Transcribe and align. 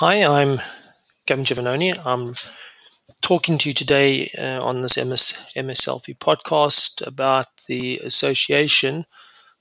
Hi, 0.00 0.22
I'm 0.22 0.58
Gavin 1.24 1.46
Giovannoni. 1.46 1.98
I'm 2.04 2.34
talking 3.22 3.56
to 3.56 3.70
you 3.70 3.72
today 3.72 4.30
uh, 4.38 4.62
on 4.62 4.82
this 4.82 4.98
MS, 4.98 5.46
Selfie 5.56 6.18
podcast 6.18 7.06
about 7.06 7.46
the 7.66 7.96
association 8.00 9.06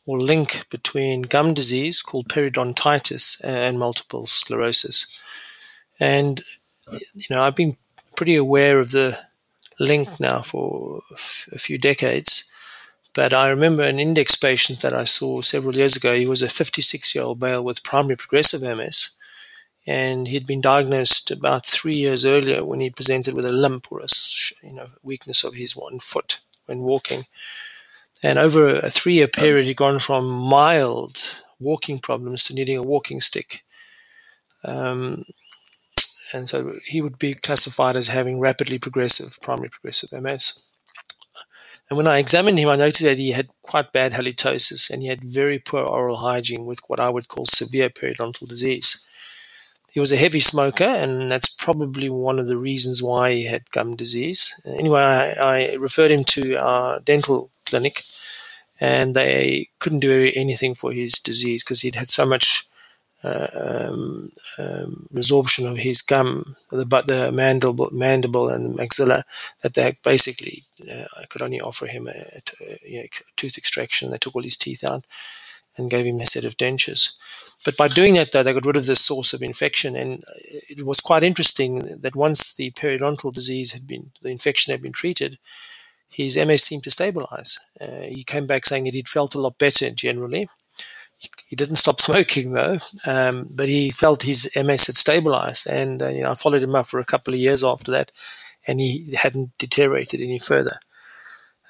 or 0.05 0.19
link 0.19 0.69
between 0.69 1.21
gum 1.21 1.53
disease 1.53 2.01
called 2.01 2.27
periodontitis 2.27 3.45
and 3.45 3.79
multiple 3.79 4.27
sclerosis. 4.27 5.23
And, 6.01 6.43
you 6.91 7.27
know, 7.29 7.41
I've 7.41 7.55
been 7.55 7.77
pretty 8.17 8.35
aware 8.35 8.81
of 8.81 8.91
the 8.91 9.17
link 9.79 10.19
now 10.19 10.41
for 10.41 10.99
a 11.53 11.57
few 11.57 11.77
decades. 11.77 12.53
But 13.13 13.33
I 13.33 13.47
remember 13.47 13.83
an 13.83 13.99
index 13.99 14.35
patient 14.35 14.81
that 14.81 14.93
I 14.93 15.05
saw 15.05 15.39
several 15.39 15.77
years 15.77 15.95
ago. 15.95 16.13
He 16.13 16.27
was 16.27 16.41
a 16.41 16.49
56 16.49 17.15
year 17.15 17.23
old 17.23 17.39
male 17.39 17.63
with 17.63 17.83
primary 17.83 18.17
progressive 18.17 18.63
MS 18.63 19.17
and 19.87 20.27
he'd 20.27 20.47
been 20.47 20.61
diagnosed 20.61 21.29
about 21.31 21.65
three 21.65 21.95
years 21.95 22.25
earlier 22.25 22.65
when 22.65 22.79
he 22.79 22.89
presented 22.89 23.33
with 23.33 23.45
a 23.45 23.51
limp 23.51 23.91
or 23.91 23.99
a 23.99 24.07
you 24.63 24.73
know 24.73 24.87
weakness 25.03 25.43
of 25.43 25.53
his 25.53 25.75
one 25.75 25.99
foot 25.99 26.39
when 26.65 26.79
walking. 26.79 27.23
And 28.23 28.39
over 28.39 28.77
a 28.77 28.89
three-year 28.89 29.27
period, 29.27 29.65
he'd 29.65 29.77
gone 29.77 29.99
from 29.99 30.27
mild 30.27 31.41
walking 31.59 31.99
problems 31.99 32.45
to 32.45 32.55
needing 32.55 32.77
a 32.77 32.83
walking 32.83 33.21
stick. 33.21 33.61
Um, 34.63 35.25
and 36.33 36.49
so 36.49 36.73
he 36.85 37.01
would 37.01 37.19
be 37.19 37.35
classified 37.35 37.95
as 37.95 38.07
having 38.07 38.39
rapidly 38.39 38.79
progressive 38.79 39.37
primary 39.41 39.69
progressive 39.69 40.11
MS. 40.21 40.77
And 41.89 41.97
when 41.97 42.07
I 42.07 42.17
examined 42.17 42.57
him, 42.57 42.69
I 42.69 42.75
noticed 42.75 43.03
that 43.03 43.19
he 43.19 43.31
had 43.31 43.49
quite 43.61 43.91
bad 43.91 44.13
halitosis 44.13 44.89
and 44.89 45.03
he 45.03 45.07
had 45.07 45.23
very 45.23 45.59
poor 45.59 45.83
oral 45.83 46.17
hygiene 46.17 46.65
with 46.65 46.79
what 46.87 46.99
I 46.99 47.09
would 47.09 47.27
call 47.27 47.45
severe 47.45 47.89
periodontal 47.89 48.47
disease. 48.47 49.07
He 49.95 50.01
was 50.01 50.11
a 50.11 50.17
heavy 50.17 50.41
smoker, 50.41 50.83
and 50.83 51.31
that's 51.31 51.55
probably 51.55 52.09
one 52.09 52.37
of 52.37 52.47
the 52.47 52.57
reasons 52.57 53.01
why 53.01 53.31
he 53.31 53.45
had 53.45 53.71
gum 53.71 53.95
disease. 53.95 54.59
Anyway, 54.65 54.99
I, 54.99 55.31
I 55.39 55.75
referred 55.75 56.11
him 56.11 56.25
to 56.25 56.55
our 56.57 56.99
dental 56.99 57.49
clinic, 57.65 58.01
and 58.81 59.15
they 59.15 59.69
couldn't 59.79 60.01
do 60.01 60.33
anything 60.35 60.75
for 60.75 60.91
his 60.91 61.13
disease 61.13 61.63
because 61.63 61.79
he'd 61.79 61.95
had 61.95 62.09
so 62.09 62.25
much 62.25 62.65
uh, 63.23 63.47
um, 63.55 64.33
um, 64.57 65.07
resorption 65.13 65.71
of 65.71 65.77
his 65.77 66.01
gum, 66.01 66.57
the, 66.71 66.83
the 66.83 67.31
mandible, 67.31 67.89
mandible 67.93 68.49
and 68.49 68.77
maxilla, 68.77 69.23
that 69.61 69.75
they 69.75 69.93
basically 70.03 70.63
uh, 70.91 71.05
I 71.21 71.25
could 71.27 71.41
only 71.41 71.61
offer 71.61 71.85
him 71.85 72.09
a, 72.09 72.41
a, 72.85 72.97
a, 72.97 73.09
tooth 73.37 73.57
extraction. 73.57 74.11
They 74.11 74.17
took 74.17 74.35
all 74.35 74.43
his 74.43 74.57
teeth 74.57 74.83
out 74.83 75.05
and 75.77 75.89
gave 75.89 76.05
him 76.05 76.19
a 76.19 76.25
set 76.25 76.43
of 76.43 76.57
dentures. 76.57 77.15
But 77.65 77.77
by 77.77 77.87
doing 77.87 78.13
that, 78.13 78.31
though, 78.31 78.43
they 78.43 78.53
got 78.53 78.65
rid 78.65 78.77
of 78.77 78.85
the 78.85 78.95
source 78.95 79.33
of 79.33 79.41
infection. 79.41 79.95
And 79.95 80.23
it 80.69 80.85
was 80.85 81.01
quite 81.01 81.23
interesting 81.23 81.79
that 82.01 82.15
once 82.15 82.55
the 82.55 82.71
periodontal 82.71 83.33
disease 83.33 83.71
had 83.71 83.87
been, 83.87 84.11
the 84.21 84.29
infection 84.29 84.71
had 84.71 84.83
been 84.83 84.91
treated, 84.91 85.39
his 86.07 86.37
MS 86.37 86.63
seemed 86.63 86.83
to 86.83 86.91
stabilize. 86.91 87.59
Uh, 87.81 88.03
he 88.03 88.23
came 88.23 88.45
back 88.47 88.65
saying 88.65 88.85
that 88.85 88.93
he'd 88.93 89.09
felt 89.09 89.35
a 89.35 89.41
lot 89.41 89.57
better 89.57 89.89
generally. 89.89 90.47
He 91.47 91.55
didn't 91.55 91.77
stop 91.77 91.99
smoking 92.09 92.53
though, 92.53 92.77
um, 93.07 93.49
but 93.51 93.67
he 93.67 93.89
felt 93.89 94.23
his 94.23 94.49
MS 94.55 94.87
had 94.87 94.95
stabilized. 94.95 95.67
And 95.67 96.01
uh, 96.03 96.09
you 96.09 96.21
know, 96.21 96.31
I 96.31 96.35
followed 96.35 96.63
him 96.63 96.75
up 96.75 96.87
for 96.87 96.99
a 96.99 97.05
couple 97.05 97.33
of 97.33 97.39
years 97.39 97.63
after 97.63 97.91
that, 97.91 98.11
and 98.67 98.79
he 98.79 99.15
hadn't 99.15 99.57
deteriorated 99.57 100.21
any 100.21 100.39
further. 100.39 100.77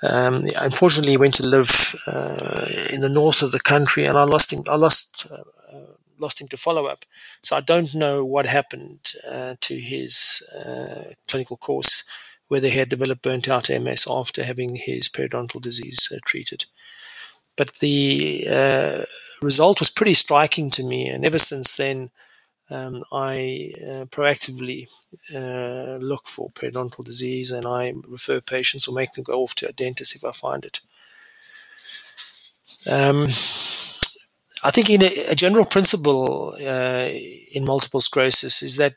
Um, 0.04 0.44
unfortunately, 0.60 1.12
he 1.12 1.18
went 1.18 1.36
to 1.36 1.46
live 1.46 1.96
uh, 2.06 2.66
in 2.94 3.02
the 3.02 3.10
north 3.10 3.42
of 3.42 3.52
the 3.52 3.60
country, 3.60 4.06
and 4.06 4.18
I 4.18 4.24
lost 4.24 4.52
him. 4.52 4.64
I 4.68 4.76
lost 4.76 5.26
uh, 5.32 5.44
lost 6.20 6.42
him 6.42 6.48
to 6.50 6.58
follow 6.58 6.86
up. 6.86 7.06
So 7.42 7.56
I 7.56 7.62
don't 7.62 7.94
know 7.94 8.24
what 8.24 8.46
happened 8.46 9.14
uh, 9.30 9.56
to 9.62 9.76
his 9.80 10.48
uh, 10.66 11.14
clinical 11.28 11.58
course, 11.58 12.04
whether 12.48 12.68
he 12.68 12.80
had 12.80 12.90
developed 12.90 13.24
burnt 13.24 13.50
out 13.50 13.70
MS 13.70 14.08
after 14.10 14.44
having 14.44 14.76
his 14.76 15.10
periodontal 15.10 15.62
disease 15.62 16.12
uh, 16.14 16.20
treated. 16.26 16.66
But 17.58 17.76
the 17.76 18.48
uh, 18.50 19.04
result 19.42 19.80
was 19.80 19.90
pretty 19.90 20.14
striking 20.14 20.70
to 20.72 20.84
me, 20.84 21.08
and 21.08 21.26
ever 21.26 21.40
since 21.40 21.78
then, 21.78 22.12
um, 22.70 23.04
I 23.12 23.74
uh, 23.80 24.06
proactively 24.06 24.88
uh, 25.34 25.98
look 26.04 26.28
for 26.28 26.50
periodontal 26.52 27.06
disease 27.06 27.52
and 27.52 27.66
I 27.66 27.94
refer 28.08 28.42
patients 28.42 28.88
or 28.88 28.96
make 28.96 29.14
them 29.14 29.24
go 29.24 29.44
off 29.44 29.54
to 29.56 29.70
a 29.70 29.72
dentist 29.72 30.16
if 30.16 30.26
I 30.26 30.32
find 30.32 30.66
it. 30.66 30.82
Um, 32.90 33.28
I 34.66 34.72
think 34.72 34.90
in 34.90 35.04
a, 35.04 35.12
a 35.30 35.36
general 35.36 35.64
principle 35.64 36.56
uh, 36.60 37.10
in 37.52 37.66
multiple 37.66 38.00
sclerosis 38.00 38.64
is 38.64 38.78
that 38.78 38.96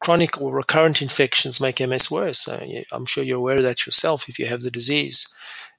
chronic 0.00 0.40
or 0.40 0.52
recurrent 0.52 1.00
infections 1.00 1.60
make 1.60 1.80
MS 1.80 2.10
worse. 2.10 2.48
Uh, 2.48 2.82
I'm 2.90 3.06
sure 3.06 3.22
you're 3.22 3.38
aware 3.38 3.58
of 3.58 3.64
that 3.64 3.86
yourself 3.86 4.28
if 4.28 4.38
you 4.38 4.46
have 4.46 4.62
the 4.62 4.70
disease. 4.70 5.32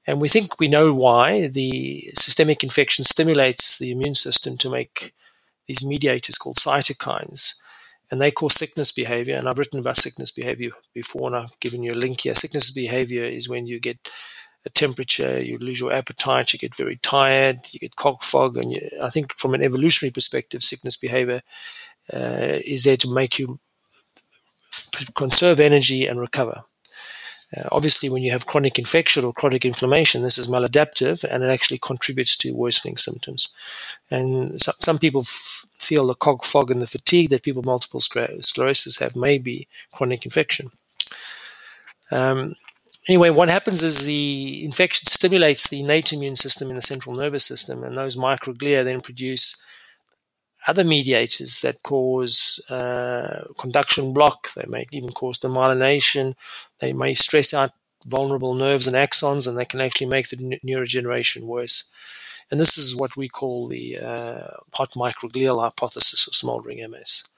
And 0.07 0.21
we 0.21 0.29
think 0.29 0.59
we 0.59 0.67
know 0.67 0.93
why. 0.93 1.47
The 1.47 2.11
systemic 2.15 2.63
infection 2.63 3.03
stimulates 3.03 3.77
the 3.77 3.91
immune 3.91 4.15
system 4.15 4.57
to 4.59 4.69
make 4.69 5.13
these 5.67 5.85
mediators 5.85 6.37
called 6.37 6.55
cytokines, 6.55 7.61
and 8.09 8.19
they 8.19 8.31
cause 8.31 8.55
sickness 8.55 8.91
behavior. 8.91 9.35
And 9.35 9.47
I've 9.47 9.59
written 9.59 9.79
about 9.79 9.97
sickness 9.97 10.31
behavior 10.31 10.71
before, 10.93 11.27
and 11.27 11.35
I've 11.35 11.59
given 11.59 11.83
you 11.83 11.93
a 11.93 12.03
link 12.03 12.21
here. 12.21 12.33
Sickness 12.33 12.71
behavior 12.71 13.25
is 13.25 13.49
when 13.49 13.67
you 13.67 13.79
get 13.79 14.09
temperature, 14.69 15.41
you 15.41 15.57
lose 15.57 15.79
your 15.79 15.91
appetite, 15.91 16.53
you 16.53 16.59
get 16.59 16.75
very 16.75 16.97
tired, 16.97 17.59
you 17.71 17.79
get 17.79 17.95
cog 17.95 18.23
fog, 18.23 18.57
and 18.57 18.71
you, 18.71 18.81
I 19.01 19.09
think 19.09 19.33
from 19.33 19.53
an 19.53 19.63
evolutionary 19.63 20.11
perspective, 20.11 20.63
sickness 20.63 20.95
behavior 20.95 21.41
uh, 22.13 22.59
is 22.65 22.83
there 22.83 22.97
to 22.97 23.11
make 23.11 23.39
you 23.39 23.59
conserve 25.15 25.59
energy 25.59 26.05
and 26.05 26.19
recover. 26.19 26.63
Uh, 27.55 27.67
obviously, 27.71 28.09
when 28.09 28.23
you 28.23 28.31
have 28.31 28.45
chronic 28.45 28.79
infection 28.79 29.25
or 29.25 29.33
chronic 29.33 29.65
inflammation, 29.65 30.21
this 30.21 30.37
is 30.37 30.47
maladaptive 30.47 31.23
and 31.25 31.43
it 31.43 31.49
actually 31.49 31.79
contributes 31.79 32.37
to 32.37 32.53
worsening 32.53 32.97
symptoms. 32.97 33.49
And 34.09 34.61
so, 34.61 34.71
some 34.79 34.97
people 34.97 35.21
f- 35.21 35.65
feel 35.77 36.07
the 36.07 36.15
cog 36.15 36.45
fog 36.45 36.71
and 36.71 36.81
the 36.81 36.87
fatigue 36.87 37.29
that 37.29 37.43
people 37.43 37.59
with 37.59 37.65
multiple 37.65 37.99
sclerosis 37.99 38.99
have 38.99 39.15
may 39.17 39.37
be 39.37 39.67
chronic 39.91 40.23
infection. 40.23 40.71
Um, 42.09 42.55
anyway, 43.07 43.29
what 43.29 43.49
happens 43.49 43.83
is 43.83 44.05
the 44.05 44.63
infection 44.63 45.05
stimulates 45.05 45.69
the 45.69 45.81
innate 45.81 46.13
immune 46.13 46.35
system 46.35 46.69
in 46.69 46.75
the 46.75 46.81
central 46.81 47.15
nervous 47.15 47.45
system, 47.45 47.83
and 47.83 47.97
those 47.97 48.15
microglia 48.15 48.83
then 48.83 49.01
produce 49.01 49.63
other 50.67 50.83
mediators 50.83 51.61
that 51.61 51.81
cause 51.83 52.63
uh, 52.69 53.45
conduction 53.57 54.13
block. 54.13 54.53
They 54.53 54.65
may 54.67 54.85
even 54.91 55.11
cause 55.11 55.39
demyelination. 55.39 56.35
They 56.79 56.93
may 56.93 57.13
stress 57.13 57.53
out 57.53 57.71
vulnerable 58.05 58.53
nerves 58.53 58.87
and 58.87 58.95
axons, 58.95 59.47
and 59.47 59.57
they 59.57 59.65
can 59.65 59.81
actually 59.81 60.07
make 60.07 60.29
the 60.29 60.59
neurodegeneration 60.63 61.43
worse. 61.43 61.91
And 62.51 62.59
this 62.59 62.77
is 62.77 62.95
what 62.95 63.15
we 63.15 63.29
call 63.29 63.67
the 63.67 63.97
uh, 63.97 64.57
hot 64.73 64.91
microglial 64.91 65.61
hypothesis 65.61 66.27
of 66.27 66.35
smoldering 66.35 66.89
MS. 66.89 67.30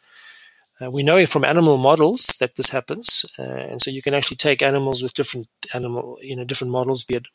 Uh, 0.83 0.89
we 0.89 1.03
know 1.03 1.25
from 1.25 1.43
animal 1.45 1.77
models 1.77 2.37
that 2.39 2.55
this 2.55 2.69
happens, 2.69 3.25
uh, 3.39 3.43
and 3.43 3.81
so 3.81 3.91
you 3.91 4.01
can 4.01 4.13
actually 4.13 4.37
take 4.37 4.61
animals 4.61 5.01
with 5.01 5.13
different 5.13 5.47
animal, 5.73 6.17
you 6.21 6.35
know, 6.35 6.43
different 6.43 6.71
models, 6.71 7.03
be 7.03 7.15
it 7.15 7.27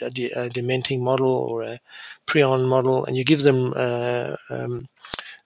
a, 0.00 0.10
de- 0.10 0.30
a 0.30 0.48
dementing 0.48 1.00
model 1.00 1.28
or 1.28 1.62
a 1.62 1.80
prion 2.26 2.66
model, 2.66 3.04
and 3.04 3.16
you 3.16 3.24
give 3.24 3.42
them 3.42 3.72
uh, 3.76 4.36
um, 4.50 4.88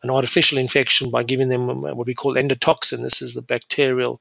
an 0.03 0.10
artificial 0.10 0.59
infection 0.59 1.10
by 1.10 1.22
giving 1.22 1.49
them 1.49 1.83
what 1.83 2.06
we 2.06 2.15
call 2.15 2.34
endotoxin. 2.34 3.03
This 3.03 3.22
is 3.22 3.34
the 3.34 3.43
bacterial 3.43 4.21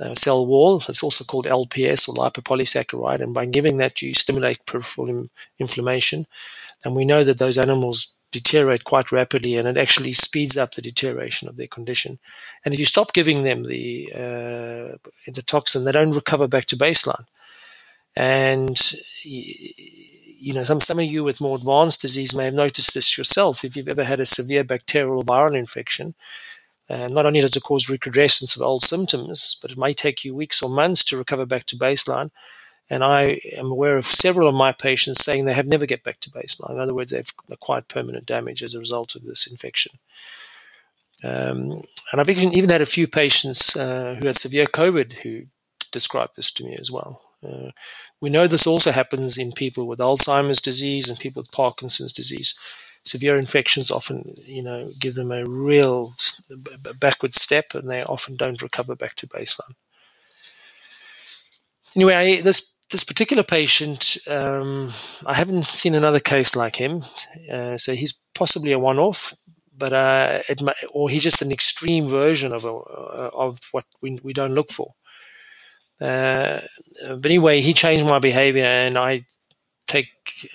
uh, 0.00 0.14
cell 0.14 0.46
wall. 0.46 0.82
It's 0.88 1.02
also 1.02 1.24
called 1.24 1.46
LPS 1.46 2.08
or 2.08 2.14
lipopolysaccharide, 2.14 3.20
and 3.20 3.34
by 3.34 3.46
giving 3.46 3.78
that, 3.78 4.02
you 4.02 4.14
stimulate 4.14 4.64
peripheral 4.66 5.28
inflammation. 5.58 6.26
And 6.84 6.94
we 6.94 7.04
know 7.04 7.24
that 7.24 7.38
those 7.38 7.58
animals 7.58 8.17
deteriorate 8.30 8.84
quite 8.84 9.10
rapidly 9.10 9.56
and 9.56 9.66
it 9.66 9.76
actually 9.76 10.12
speeds 10.12 10.56
up 10.56 10.72
the 10.72 10.82
deterioration 10.82 11.48
of 11.48 11.56
their 11.56 11.66
condition. 11.66 12.18
And 12.64 12.74
if 12.74 12.80
you 12.80 12.86
stop 12.86 13.12
giving 13.12 13.42
them 13.42 13.64
the 13.64 14.12
uh, 14.14 15.32
toxin, 15.46 15.84
they 15.84 15.92
don't 15.92 16.10
recover 16.10 16.46
back 16.46 16.66
to 16.66 16.76
baseline. 16.76 17.24
And 18.16 18.78
you 19.24 20.54
know, 20.54 20.62
some 20.62 20.80
some 20.80 20.98
of 20.98 21.04
you 21.04 21.24
with 21.24 21.40
more 21.40 21.56
advanced 21.56 22.00
disease 22.00 22.34
may 22.34 22.44
have 22.44 22.54
noticed 22.54 22.94
this 22.94 23.18
yourself. 23.18 23.64
If 23.64 23.76
you've 23.76 23.88
ever 23.88 24.04
had 24.04 24.20
a 24.20 24.26
severe 24.26 24.64
bacterial 24.64 25.24
viral 25.24 25.58
infection, 25.58 26.14
uh, 26.88 27.08
not 27.08 27.26
only 27.26 27.40
does 27.40 27.56
it 27.56 27.62
cause 27.62 27.90
recrudescence 27.90 28.56
of 28.56 28.62
old 28.62 28.82
symptoms, 28.82 29.58
but 29.60 29.72
it 29.72 29.78
may 29.78 29.92
take 29.92 30.24
you 30.24 30.34
weeks 30.34 30.62
or 30.62 30.70
months 30.70 31.04
to 31.04 31.16
recover 31.16 31.44
back 31.44 31.64
to 31.66 31.76
baseline. 31.76 32.30
And 32.90 33.04
I 33.04 33.40
am 33.56 33.70
aware 33.70 33.96
of 33.98 34.06
several 34.06 34.48
of 34.48 34.54
my 34.54 34.72
patients 34.72 35.22
saying 35.22 35.44
they 35.44 35.52
have 35.52 35.66
never 35.66 35.84
get 35.84 36.04
back 36.04 36.20
to 36.20 36.30
baseline. 36.30 36.72
In 36.72 36.80
other 36.80 36.94
words, 36.94 37.10
they've 37.10 37.32
acquired 37.50 37.88
permanent 37.88 38.24
damage 38.26 38.62
as 38.62 38.74
a 38.74 38.78
result 38.78 39.14
of 39.14 39.24
this 39.24 39.46
infection. 39.46 39.92
Um, 41.22 41.82
and 42.12 42.20
I've 42.20 42.30
even, 42.30 42.70
had 42.70 42.80
a 42.80 42.86
few 42.86 43.06
patients 43.06 43.76
uh, 43.76 44.16
who 44.18 44.26
had 44.26 44.36
severe 44.36 44.66
COVID 44.66 45.14
who 45.14 45.42
described 45.90 46.36
this 46.36 46.52
to 46.52 46.64
me 46.64 46.76
as 46.80 46.90
well. 46.90 47.20
Uh, 47.46 47.70
we 48.20 48.30
know 48.30 48.46
this 48.46 48.66
also 48.66 48.90
happens 48.90 49.36
in 49.36 49.52
people 49.52 49.86
with 49.86 49.98
Alzheimer's 49.98 50.60
disease 50.60 51.08
and 51.08 51.18
people 51.18 51.40
with 51.40 51.52
Parkinson's 51.52 52.12
disease. 52.12 52.58
Severe 53.04 53.38
infections 53.38 53.90
often, 53.90 54.34
you 54.44 54.62
know, 54.62 54.90
give 55.00 55.14
them 55.14 55.30
a 55.30 55.44
real 55.44 56.12
backward 57.00 57.32
step, 57.32 57.66
and 57.74 57.88
they 57.88 58.02
often 58.02 58.36
don't 58.36 58.62
recover 58.62 58.94
back 58.94 59.14
to 59.16 59.26
baseline. 59.26 59.74
Anyway, 61.96 62.40
this 62.40 62.74
this 62.90 63.04
particular 63.04 63.42
patient, 63.42 64.16
um, 64.28 64.90
I 65.26 65.34
haven't 65.34 65.64
seen 65.64 65.94
another 65.94 66.20
case 66.20 66.56
like 66.56 66.76
him, 66.76 67.02
uh, 67.52 67.76
so 67.76 67.92
he's 67.92 68.22
possibly 68.34 68.72
a 68.72 68.78
one-off, 68.78 69.34
but 69.76 69.92
uh, 69.92 70.38
might, 70.62 70.76
or 70.92 71.10
he's 71.10 71.22
just 71.22 71.42
an 71.42 71.52
extreme 71.52 72.08
version 72.08 72.52
of 72.52 72.64
a, 72.64 72.72
uh, 72.72 73.30
of 73.34 73.60
what 73.72 73.84
we 74.00 74.18
we 74.22 74.32
don't 74.32 74.54
look 74.54 74.70
for. 74.72 74.94
Uh, 76.00 76.60
but 77.08 77.26
anyway, 77.26 77.60
he 77.60 77.74
changed 77.74 78.06
my 78.06 78.18
behavior, 78.18 78.64
and 78.64 78.96
I 78.96 79.24
take 79.86 80.08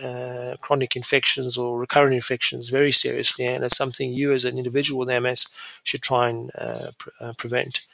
uh, 0.04 0.56
chronic 0.62 0.96
infections 0.96 1.58
or 1.58 1.78
recurrent 1.80 2.14
infections 2.14 2.70
very 2.70 2.92
seriously, 2.92 3.46
and 3.46 3.64
it's 3.64 3.78
something 3.78 4.12
you 4.12 4.34
as 4.34 4.46
an 4.46 4.58
individual 4.58 5.06
with 5.06 5.24
MS 5.24 5.54
should 5.84 6.02
try 6.02 6.30
and 6.30 6.52
uh, 6.58 6.92
pre- 6.98 7.34
prevent. 7.38 7.86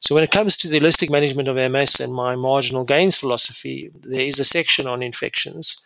So 0.00 0.14
when 0.14 0.24
it 0.24 0.30
comes 0.30 0.56
to 0.58 0.68
the 0.68 0.80
holistic 0.80 1.10
management 1.10 1.48
of 1.48 1.56
MS 1.56 2.00
and 2.00 2.14
my 2.14 2.36
marginal 2.36 2.84
gains 2.84 3.16
philosophy, 3.16 3.90
there 3.94 4.20
is 4.20 4.38
a 4.38 4.44
section 4.44 4.86
on 4.86 5.02
infections. 5.02 5.84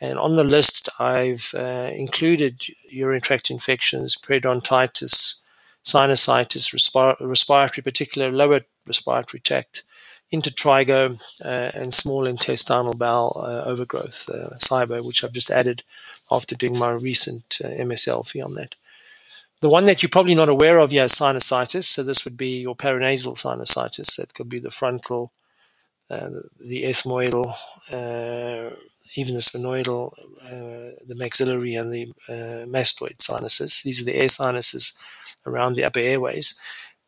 And 0.00 0.18
on 0.18 0.36
the 0.36 0.44
list, 0.44 0.88
I've 0.98 1.54
uh, 1.56 1.90
included 1.94 2.64
urinary 2.90 3.20
tract 3.20 3.50
infections, 3.50 4.16
periodontitis, 4.16 5.42
sinusitis, 5.84 6.74
respir- 6.74 7.16
respiratory, 7.20 7.82
particular 7.82 8.32
lower 8.32 8.62
respiratory 8.86 9.40
tract, 9.40 9.84
intertrigo, 10.32 11.20
uh, 11.44 11.70
and 11.78 11.94
small 11.94 12.26
intestinal 12.26 12.94
bowel 12.94 13.40
uh, 13.44 13.62
overgrowth, 13.64 14.28
uh, 14.28 14.54
SIBO, 14.56 15.06
which 15.06 15.22
I've 15.22 15.32
just 15.32 15.50
added 15.50 15.84
after 16.32 16.56
doing 16.56 16.78
my 16.78 16.90
recent 16.90 17.58
uh, 17.64 17.68
MS-Selfie 17.68 18.44
on 18.44 18.54
that. 18.54 18.74
The 19.62 19.68
one 19.68 19.84
that 19.84 20.02
you're 20.02 20.10
probably 20.10 20.34
not 20.34 20.48
aware 20.48 20.78
of 20.78 20.92
is 20.92 21.12
sinusitis. 21.12 21.84
So 21.84 22.02
this 22.02 22.24
would 22.24 22.36
be 22.36 22.58
your 22.60 22.74
paranasal 22.74 23.36
sinusitis. 23.36 24.18
It 24.18 24.34
could 24.34 24.48
be 24.48 24.58
the 24.58 24.72
frontal, 24.72 25.32
uh, 26.10 26.30
the 26.58 26.82
ethmoidal, 26.82 27.54
uh, 27.92 28.74
even 29.16 29.34
the 29.34 29.40
sphenoidal, 29.40 30.12
uh, 30.44 30.98
the 31.06 31.14
maxillary, 31.14 31.76
and 31.76 31.92
the 31.92 32.12
uh, 32.28 32.66
mastoid 32.66 33.22
sinuses. 33.22 33.82
These 33.82 34.02
are 34.02 34.04
the 34.04 34.16
air 34.16 34.28
sinuses 34.28 34.98
around 35.46 35.76
the 35.76 35.84
upper 35.84 36.00
airways. 36.00 36.60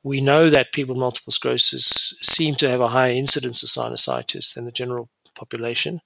We 0.04 0.20
know 0.20 0.48
that 0.48 0.72
people 0.72 0.94
with 0.94 1.00
multiple 1.00 1.32
sclerosis 1.32 2.16
seem 2.22 2.54
to 2.56 2.70
have 2.70 2.80
a 2.80 2.88
higher 2.88 3.14
incidence 3.14 3.64
of 3.64 3.68
sinusitis 3.68 4.54
than 4.54 4.64
the 4.64 4.70
general 4.70 5.08
population. 5.34 6.02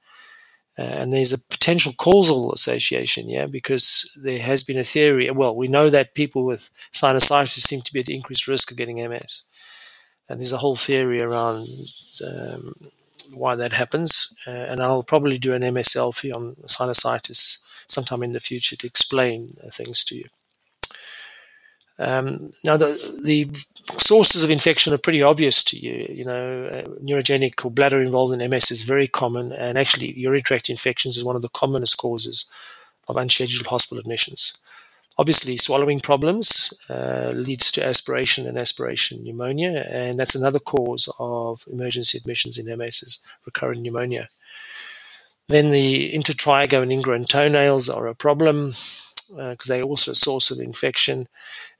Uh, 0.78 0.82
and 0.82 1.12
there's 1.12 1.32
a 1.32 1.38
potential 1.38 1.92
causal 1.98 2.52
association, 2.52 3.28
yeah, 3.28 3.46
because 3.46 4.16
there 4.22 4.38
has 4.38 4.62
been 4.62 4.78
a 4.78 4.84
theory. 4.84 5.28
Well, 5.30 5.56
we 5.56 5.66
know 5.66 5.90
that 5.90 6.14
people 6.14 6.44
with 6.44 6.70
sinusitis 6.92 7.60
seem 7.60 7.80
to 7.80 7.92
be 7.92 8.00
at 8.00 8.08
increased 8.08 8.46
risk 8.46 8.70
of 8.70 8.76
getting 8.76 8.96
MS. 8.96 9.42
And 10.28 10.38
there's 10.38 10.52
a 10.52 10.58
whole 10.58 10.76
theory 10.76 11.20
around 11.20 11.66
um, 12.24 12.74
why 13.32 13.56
that 13.56 13.72
happens. 13.72 14.36
Uh, 14.46 14.50
and 14.50 14.80
I'll 14.80 15.02
probably 15.02 15.38
do 15.38 15.52
an 15.52 15.62
MS-Selfie 15.62 16.32
on 16.32 16.54
sinusitis 16.66 17.58
sometime 17.88 18.22
in 18.22 18.32
the 18.32 18.40
future 18.40 18.76
to 18.76 18.86
explain 18.86 19.56
uh, 19.64 19.70
things 19.70 20.04
to 20.04 20.16
you. 20.16 20.26
Um, 21.98 22.50
now, 22.64 22.76
the, 22.76 22.86
the 23.24 23.48
sources 23.98 24.44
of 24.44 24.50
infection 24.50 24.92
are 24.92 24.98
pretty 24.98 25.22
obvious 25.22 25.64
to 25.64 25.78
you. 25.78 26.06
You 26.08 26.24
know, 26.24 26.64
uh, 26.66 26.82
neurogenic 27.02 27.64
or 27.64 27.70
bladder 27.70 28.00
involved 28.00 28.40
in 28.40 28.50
MS 28.50 28.70
is 28.70 28.82
very 28.82 29.08
common, 29.08 29.52
and 29.52 29.76
actually, 29.76 30.12
urinary 30.12 30.42
tract 30.42 30.70
infections 30.70 31.16
is 31.16 31.24
one 31.24 31.36
of 31.36 31.42
the 31.42 31.48
commonest 31.48 31.98
causes 31.98 32.50
of 33.08 33.16
unscheduled 33.16 33.66
hospital 33.66 33.98
admissions. 33.98 34.58
Obviously, 35.20 35.56
swallowing 35.56 35.98
problems 35.98 36.72
uh, 36.88 37.32
leads 37.34 37.72
to 37.72 37.84
aspiration 37.84 38.46
and 38.46 38.56
aspiration 38.56 39.24
pneumonia, 39.24 39.84
and 39.90 40.16
that's 40.18 40.36
another 40.36 40.60
cause 40.60 41.12
of 41.18 41.64
emergency 41.68 42.16
admissions 42.18 42.56
in 42.56 42.78
MS 42.78 43.02
is 43.02 43.26
recurrent 43.44 43.82
pneumonia. 43.82 44.28
Then 45.48 45.70
the 45.70 46.12
intertrigo 46.12 46.82
and 46.82 46.92
ingrown 46.92 47.24
toenails 47.24 47.88
are 47.88 48.06
a 48.06 48.14
problem 48.14 48.74
because 49.36 49.70
uh, 49.70 49.74
they're 49.74 49.82
also 49.82 50.12
a 50.12 50.16
source 50.16 50.50
of 50.50 50.60
infection. 50.60 51.28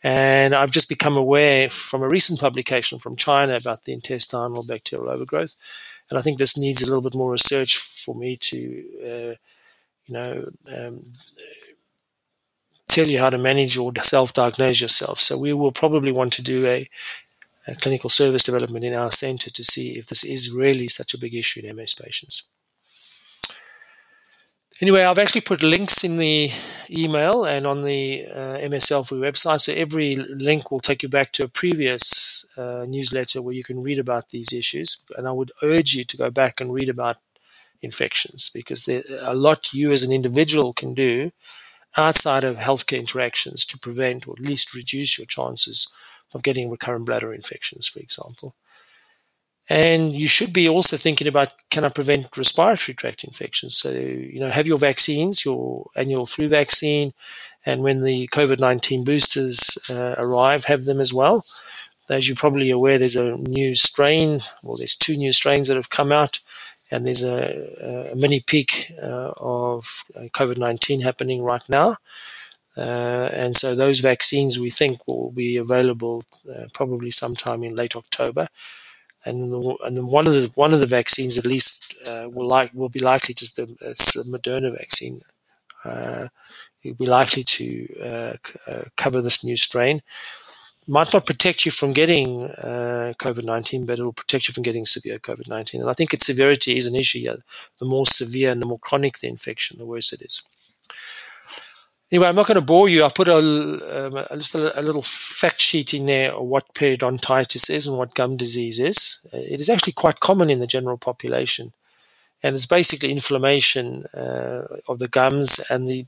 And 0.03 0.55
I've 0.55 0.71
just 0.71 0.89
become 0.89 1.17
aware 1.17 1.69
from 1.69 2.03
a 2.03 2.09
recent 2.09 2.41
publication 2.41 2.99
from 2.99 3.17
China 3.17 3.57
about 3.57 3.85
the 3.85 3.93
intestinal 3.93 4.65
bacterial 4.67 5.11
overgrowth. 5.11 5.57
And 6.11 6.19
I 6.19 6.23
think 6.23 6.39
this 6.39 6.57
needs 6.57 6.83
a 6.83 6.87
little 6.87 7.03
bit 7.03 7.15
more 7.15 7.33
research 7.33 7.77
for 7.79 8.15
me 8.15 8.37
to, 8.37 8.85
uh, 9.03 9.35
you 10.07 10.15
know, 10.15 10.35
um, 10.75 11.03
tell 12.89 13.07
you 13.07 13.19
how 13.19 13.31
to 13.31 13.39
manage 13.39 13.77
or 13.77 13.93
self-diagnose 14.01 14.81
yourself. 14.81 15.21
So 15.21 15.39
we 15.39 15.53
will 15.53 15.73
probably 15.73 16.13
want 16.13 16.33
to 16.35 16.43
do 16.43 16.65
a, 16.67 16.89
a 17.67 17.75
clinical 17.75 18.09
service 18.09 18.45
development 18.45 18.85
in 18.85 18.95
our 18.95 19.11
center 19.11 19.51
to 19.51 19.65
see 19.65 19.99
if 19.99 20.07
this 20.07 20.25
is 20.25 20.51
really 20.51 20.89
such 20.89 21.13
a 21.13 21.19
big 21.19 21.35
issue 21.35 21.67
in 21.67 21.77
MS 21.77 21.95
patients. 21.95 22.49
Anyway, 24.81 25.03
I've 25.03 25.19
actually 25.19 25.41
put 25.41 25.65
links 25.65 26.05
in 26.05 26.19
the 26.19 26.51
email 26.89 27.45
and 27.45 27.67
on 27.67 27.83
the 27.83 28.25
uh, 28.27 28.69
MS-Selfie 28.69 29.19
website. 29.19 29.61
So 29.63 29.73
every 29.73 30.15
link 30.15 30.71
will 30.71 30.79
take 30.79 31.03
you 31.03 31.09
back 31.09 31.33
to 31.33 31.45
a 31.45 31.49
previous 31.49 32.47
uh, 32.57 32.85
newsletter 32.87 33.43
where 33.43 33.55
you 33.55 33.65
can 33.65 33.83
read 33.83 33.99
about 33.99 34.29
these 34.29 34.53
issues. 34.53 35.05
And 35.17 35.27
I 35.27 35.33
would 35.33 35.51
urge 35.65 35.95
you 35.95 36.05
to 36.05 36.17
go 36.17 36.31
back 36.31 36.61
and 36.61 36.73
read 36.73 36.89
about 36.89 37.17
infections 37.83 38.51
because 38.55 38.85
there's 38.85 39.11
a 39.23 39.35
lot 39.35 39.73
you 39.73 39.91
as 39.91 40.05
an 40.05 40.13
individual 40.13 40.73
can 40.73 40.95
do 40.95 41.33
outside 41.97 42.45
of 42.45 42.59
healthcare 42.59 43.01
interactions 43.01 43.67
to 43.67 43.79
prevent 43.79 44.29
or 44.29 44.35
at 44.35 44.45
least 44.45 44.77
reduce 44.77 45.19
your 45.19 45.27
chances 45.27 45.93
of 46.35 46.45
getting 46.45 46.71
recurrent 46.71 47.07
bladder 47.07 47.35
infections, 47.35 47.89
for 47.89 47.99
example. 47.99 48.55
And 49.69 50.15
you 50.15 50.29
should 50.29 50.53
be 50.53 50.69
also 50.69 50.97
thinking 50.97 51.27
about 51.27 51.53
can 51.71 51.85
I 51.85 51.91
prevent 51.91 52.37
respiratory 52.37 52.95
tract 52.95 53.25
infections? 53.25 53.77
So, 53.77 53.91
you 53.91 54.41
know, 54.41 54.49
have 54.49 54.67
your 54.67 54.79
vaccines, 54.79 55.45
your 55.45 55.91
annual 55.95 56.25
flu 56.25 56.49
vaccine, 56.49 57.13
and 57.67 57.83
when 57.83 58.03
the 58.03 58.29
COVID 58.29 58.61
19 58.61 59.05
boosters 59.05 59.79
uh, 59.91 60.15
arrive, 60.17 60.65
have 60.65 60.85
them 60.85 61.01
as 61.01 61.13
well. 61.13 61.45
As 62.09 62.27
you're 62.27 62.37
probably 62.37 62.71
aware, 62.71 62.99
there's 62.99 63.17
a 63.17 63.37
new 63.37 63.75
strain, 63.75 64.41
well, 64.63 64.79
there's 64.79 64.97
two 64.97 65.19
new 65.19 65.33
strains 65.33 65.69
that 65.69 65.77
have 65.77 65.91
come 65.91 66.11
out, 66.11 66.41
and 66.91 67.07
there's 67.07 67.23
a, 67.23 68.11
a 68.13 68.17
mini 68.17 68.41
peak 68.41 68.91
uh, 69.03 69.33
of 69.37 70.05
uh, 70.17 70.23
COVID 70.33 70.57
19 70.57 71.03
happening 71.03 71.43
right 71.43 71.69
now. 71.69 71.97
Uh, 72.75 73.29
and 73.35 73.57
so 73.57 73.75
those 73.75 73.99
vaccines 73.99 74.59
we 74.59 74.71
think 74.71 75.07
will 75.07 75.33
be 75.33 75.57
available 75.57 76.23
uh, 76.49 76.69
probably 76.73 77.11
sometime 77.11 77.63
in 77.63 77.75
late 77.75 77.97
October 77.97 78.49
and 79.25 79.53
and 79.87 80.07
one 80.09 80.27
of 80.27 80.35
the 80.35 80.51
one 80.55 80.73
of 80.75 80.81
the 80.81 80.87
vaccines 80.87 81.39
at 81.39 81.47
least 81.47 81.95
uh, 82.07 82.29
will 82.31 82.47
like 82.47 82.71
will 82.75 82.89
be 82.89 83.01
likely 83.01 83.35
to 83.35 83.45
the 83.57 83.77
it's 83.83 84.15
the 84.15 84.25
Moderna 84.25 84.77
vaccine. 84.77 85.21
Uh, 85.85 86.29
will 86.85 86.95
be 86.95 87.07
likely 87.07 87.45
to 87.45 87.87
uh, 88.03 88.33
c- 88.45 88.59
uh, 88.67 88.83
cover 88.97 89.21
this 89.21 89.45
new 89.45 89.57
strain. 89.57 90.01
Might 90.87 91.13
not 91.13 91.27
protect 91.27 91.67
you 91.67 91.73
from 91.73 91.93
getting 91.93 92.45
uh, 92.45 93.13
COVID 93.19 93.45
nineteen, 93.45 93.85
but 93.85 93.99
it 93.99 94.03
will 94.03 94.13
protect 94.13 94.49
you 94.49 94.55
from 94.55 94.63
getting 94.63 94.87
severe 94.87 95.19
COVID 95.19 95.49
nineteen. 95.49 95.83
And 95.83 95.91
I 95.91 95.93
think 95.93 96.15
its 96.15 96.27
severity 96.27 96.79
is 96.79 96.87
an 96.87 96.97
issue. 96.97 97.19
Yeah, 97.19 97.37
the 97.79 97.85
more 97.85 98.07
severe 98.07 98.53
and 98.53 98.63
the 98.63 98.67
more 98.67 98.79
chronic 98.79 99.19
the 99.19 99.29
infection, 99.29 99.79
the 99.79 99.87
worse 99.87 100.13
it 100.13 100.23
is. 100.23 100.43
Anyway, 102.11 102.27
I'm 102.27 102.37
not 102.37 102.47
going 102.47 102.55
to 102.55 102.63
bore 102.65 102.89
you. 102.89 103.05
I've 103.05 103.15
put 103.15 103.29
a, 103.29 103.37
um, 103.37 104.25
just 104.39 104.55
a, 104.55 104.81
a, 104.81 104.83
little 104.83 105.03
fact 105.03 105.61
sheet 105.61 105.93
in 105.93 106.07
there 106.07 106.33
of 106.33 106.47
what 106.47 106.73
periodontitis 106.75 107.69
is 107.69 107.87
and 107.87 107.99
what 107.99 108.15
gum 108.15 108.37
disease 108.37 108.81
is. 108.81 109.27
Uh, 109.33 109.39
it 109.39 109.61
is 109.61 109.69
actually 109.69 109.93
quite 109.93 110.21
common 110.21 110.49
in 110.49 110.59
the 110.59 110.67
general 110.67 110.97
population. 110.97 111.73
And 112.43 112.55
it's 112.55 112.67
basically 112.67 113.11
inflammation 113.11 114.05
uh, 114.17 114.63
of 114.89 115.01
the 115.01 115.09
gums 115.09 115.61
and 115.71 115.87
the 115.87 116.07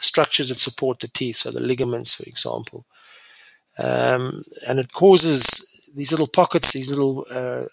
structures 0.00 0.48
that 0.48 0.58
support 0.58 0.98
the 0.98 1.08
teeth, 1.08 1.36
so 1.36 1.52
the 1.52 1.60
ligaments, 1.60 2.14
for 2.14 2.28
example. 2.28 2.84
Um, 3.78 4.42
and 4.66 4.80
it 4.80 4.92
causes 4.92 5.92
these 5.94 6.10
little 6.10 6.26
pockets, 6.26 6.72
these 6.72 6.90
little 6.90 7.24
uh, 7.30 7.64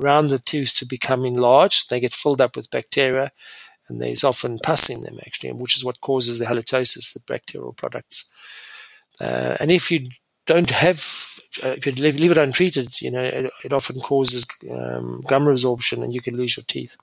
around 0.00 0.28
the 0.28 0.38
tooth 0.38 0.74
to 0.78 0.86
become 0.86 1.24
enlarged. 1.24 1.90
They 1.90 2.00
get 2.00 2.12
filled 2.12 2.40
up 2.40 2.56
with 2.56 2.70
bacteria 2.70 3.30
and 3.88 4.00
there's 4.00 4.24
often 4.24 4.58
pus 4.58 4.88
in 4.88 5.02
them 5.02 5.18
actually, 5.26 5.52
which 5.52 5.76
is 5.76 5.84
what 5.84 6.00
causes 6.00 6.38
the 6.38 6.46
halitosis, 6.46 7.12
the 7.12 7.20
bacterial 7.26 7.72
products. 7.72 8.30
Uh, 9.20 9.56
and 9.60 9.70
if 9.70 9.90
you 9.90 10.06
don't 10.46 10.70
have, 10.70 10.98
uh, 11.64 11.68
if 11.68 11.86
you 11.86 11.92
leave, 11.92 12.18
leave, 12.18 12.32
it 12.32 12.38
untreated, 12.38 13.00
you 13.00 13.10
know, 13.10 13.22
it, 13.22 13.50
it 13.64 13.72
often 13.72 14.00
causes 14.00 14.46
um, 14.70 15.22
gum 15.28 15.44
resorption, 15.44 16.02
and 16.02 16.14
you 16.14 16.20
can 16.20 16.36
lose 16.36 16.56
your 16.56 16.64
teeth. 16.66 16.96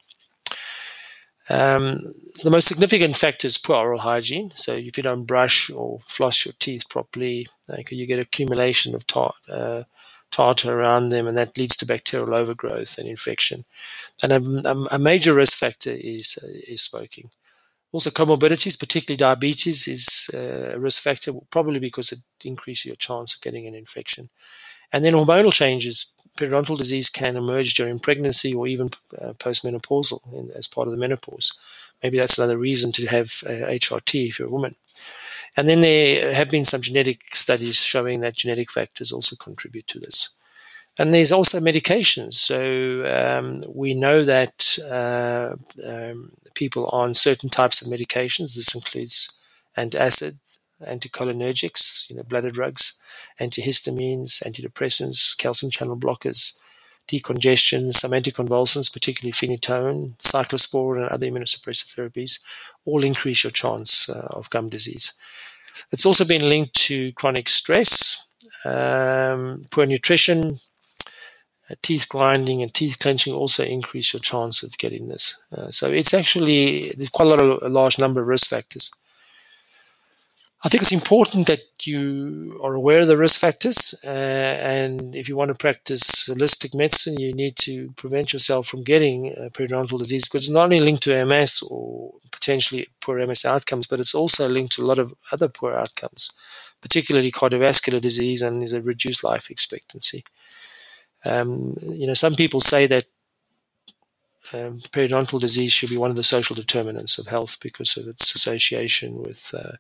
Um, 1.49 2.13
so 2.35 2.47
the 2.47 2.51
most 2.51 2.67
significant 2.67 3.17
factor 3.17 3.47
is 3.47 3.57
poor 3.57 3.77
oral 3.77 3.99
hygiene. 3.99 4.51
So 4.55 4.73
if 4.73 4.97
you 4.97 5.03
don't 5.03 5.25
brush 5.25 5.71
or 5.71 5.99
floss 6.05 6.45
your 6.45 6.53
teeth 6.59 6.89
properly, 6.89 7.47
you 7.89 8.05
get 8.05 8.19
accumulation 8.19 8.93
of 8.93 9.07
tar- 9.07 9.33
uh, 9.51 9.83
tartar 10.31 10.79
around 10.79 11.09
them, 11.09 11.27
and 11.27 11.37
that 11.37 11.57
leads 11.57 11.75
to 11.77 11.85
bacterial 11.85 12.33
overgrowth 12.33 12.97
and 12.97 13.07
infection. 13.07 13.65
And 14.23 14.31
a, 14.31 14.95
a 14.95 14.99
major 14.99 15.33
risk 15.33 15.57
factor 15.57 15.91
is 15.91 16.37
is 16.67 16.81
smoking. 16.81 17.29
Also, 17.91 18.11
comorbidities, 18.11 18.79
particularly 18.79 19.17
diabetes, 19.17 19.87
is 19.87 20.29
uh, 20.33 20.75
a 20.75 20.79
risk 20.79 21.01
factor, 21.01 21.31
probably 21.49 21.79
because 21.79 22.11
it 22.11 22.19
increases 22.45 22.85
your 22.85 22.95
chance 22.95 23.35
of 23.35 23.41
getting 23.41 23.65
an 23.65 23.73
infection. 23.73 24.29
And 24.93 25.03
then 25.03 25.13
hormonal 25.13 25.53
changes, 25.53 26.15
periodontal 26.37 26.77
disease 26.77 27.09
can 27.09 27.35
emerge 27.35 27.73
during 27.73 27.99
pregnancy 27.99 28.53
or 28.53 28.67
even 28.67 28.89
uh, 29.19 29.33
postmenopausal 29.33 30.21
in, 30.33 30.51
as 30.51 30.67
part 30.67 30.87
of 30.87 30.91
the 30.91 30.99
menopause. 30.99 31.59
Maybe 32.03 32.19
that's 32.19 32.37
another 32.37 32.57
reason 32.57 32.91
to 32.93 33.07
have 33.07 33.43
uh, 33.45 33.67
HRT 33.67 34.27
if 34.29 34.39
you're 34.39 34.47
a 34.47 34.51
woman. 34.51 34.75
And 35.57 35.67
then 35.67 35.81
there 35.81 36.33
have 36.33 36.49
been 36.49 36.65
some 36.65 36.81
genetic 36.81 37.35
studies 37.35 37.83
showing 37.83 38.19
that 38.21 38.35
genetic 38.35 38.71
factors 38.71 39.11
also 39.11 39.35
contribute 39.35 39.87
to 39.87 39.99
this. 39.99 40.37
And 40.99 41.13
there's 41.13 41.31
also 41.31 41.59
medications. 41.59 42.33
So 42.33 43.05
um, 43.07 43.63
we 43.73 43.93
know 43.93 44.25
that 44.25 44.77
uh, 44.89 45.55
um, 45.87 46.31
people 46.55 46.87
on 46.87 47.13
certain 47.13 47.49
types 47.49 47.81
of 47.81 47.91
medications, 47.91 48.55
this 48.55 48.75
includes 48.75 49.39
antacid, 49.77 50.33
anticholinergics, 50.85 52.09
you 52.09 52.17
know, 52.17 52.23
bladder 52.23 52.51
drugs, 52.51 52.99
antihistamines, 53.39 54.43
antidepressants, 54.43 55.37
calcium 55.37 55.71
channel 55.71 55.97
blockers, 55.97 56.59
decongestion, 57.09 57.91
some 57.93 58.11
anticonvulsants, 58.11 58.93
particularly 58.93 59.31
phenytoin, 59.31 60.15
cyclosporin, 60.17 61.01
and 61.01 61.09
other 61.09 61.27
immunosuppressive 61.27 61.93
therapies, 61.93 62.43
all 62.85 63.03
increase 63.03 63.43
your 63.43 63.51
chance 63.51 64.09
uh, 64.09 64.27
of 64.31 64.49
gum 64.49 64.69
disease. 64.69 65.17
It's 65.91 66.05
also 66.05 66.25
been 66.25 66.47
linked 66.47 66.75
to 66.87 67.11
chronic 67.13 67.49
stress, 67.49 68.27
um, 68.63 69.65
poor 69.71 69.85
nutrition, 69.85 70.57
uh, 71.69 71.75
teeth 71.81 72.07
grinding, 72.09 72.61
and 72.61 72.73
teeth 72.73 72.97
clenching 72.99 73.33
also 73.33 73.63
increase 73.63 74.13
your 74.13 74.21
chance 74.21 74.63
of 74.63 74.77
getting 74.77 75.07
this. 75.07 75.43
Uh, 75.55 75.71
so 75.71 75.89
it's 75.89 76.13
actually 76.13 76.91
there's 76.95 77.09
quite 77.09 77.27
a, 77.27 77.29
lot 77.29 77.39
of, 77.39 77.63
a 77.63 77.69
large 77.69 77.97
number 77.97 78.21
of 78.21 78.27
risk 78.27 78.49
factors. 78.49 78.91
I 80.63 80.67
think 80.67 80.83
it's 80.83 80.91
important 80.91 81.47
that 81.47 81.61
you 81.85 82.59
are 82.61 82.73
aware 82.73 82.99
of 82.99 83.07
the 83.07 83.15
risk 83.15 83.39
factors, 83.39 83.95
uh, 84.05 84.09
and 84.09 85.15
if 85.15 85.29
you 85.29 85.37
want 85.37 85.49
to 85.49 85.55
practice 85.55 86.27
holistic 86.27 86.75
medicine, 86.75 87.17
you 87.17 87.33
need 87.33 87.55
to 87.57 87.91
prevent 87.91 88.33
yourself 88.33 88.67
from 88.67 88.83
getting 88.83 89.33
uh, 89.37 89.49
periodontal 89.51 89.97
disease 89.97 90.27
because 90.27 90.43
it's 90.43 90.53
not 90.53 90.65
only 90.65 90.81
linked 90.81 91.03
to 91.03 91.25
MS 91.25 91.63
or 91.71 92.11
potentially 92.33 92.87
poor 92.99 93.25
MS 93.25 93.45
outcomes, 93.45 93.87
but 93.87 94.01
it's 94.01 94.13
also 94.13 94.49
linked 94.49 94.73
to 94.73 94.81
a 94.81 94.85
lot 94.85 94.99
of 94.99 95.13
other 95.31 95.47
poor 95.47 95.73
outcomes, 95.73 96.29
particularly 96.81 97.31
cardiovascular 97.31 98.01
disease 98.01 98.41
and 98.41 98.61
is 98.61 98.73
a 98.73 98.81
reduced 98.81 99.23
life 99.23 99.49
expectancy. 99.49 100.25
Um, 101.25 101.73
you 101.81 102.05
know, 102.05 102.13
some 102.13 102.35
people 102.35 102.59
say 102.59 102.85
that 102.87 103.05
um, 104.53 104.79
periodontal 104.91 105.39
disease 105.39 105.71
should 105.71 105.89
be 105.89 105.97
one 105.97 106.09
of 106.09 106.17
the 106.17 106.23
social 106.23 106.55
determinants 106.55 107.17
of 107.17 107.27
health 107.27 107.59
because 107.61 107.95
of 107.95 108.09
its 108.09 108.35
association 108.35 109.21
with 109.21 109.53
uh, 109.57 109.77